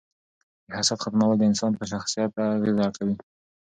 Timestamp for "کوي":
2.97-3.15